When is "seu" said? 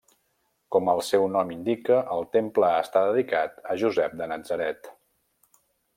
1.09-1.25